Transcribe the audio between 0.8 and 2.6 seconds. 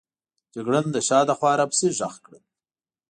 د شا له خوا را پسې ږغ کړل.